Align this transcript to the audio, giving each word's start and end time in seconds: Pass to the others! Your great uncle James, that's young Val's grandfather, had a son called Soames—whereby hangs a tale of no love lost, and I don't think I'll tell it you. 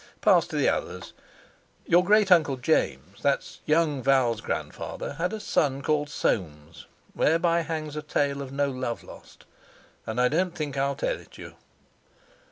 Pass 0.19 0.47
to 0.47 0.55
the 0.55 0.67
others! 0.67 1.13
Your 1.85 2.03
great 2.03 2.31
uncle 2.31 2.57
James, 2.57 3.21
that's 3.21 3.59
young 3.67 4.01
Val's 4.01 4.41
grandfather, 4.41 5.13
had 5.19 5.31
a 5.31 5.39
son 5.39 5.83
called 5.83 6.09
Soames—whereby 6.09 7.61
hangs 7.61 7.95
a 7.95 8.01
tale 8.01 8.41
of 8.41 8.51
no 8.51 8.67
love 8.71 9.03
lost, 9.03 9.45
and 10.07 10.19
I 10.19 10.27
don't 10.27 10.55
think 10.55 10.75
I'll 10.75 10.95
tell 10.95 11.19
it 11.19 11.37
you. 11.37 11.53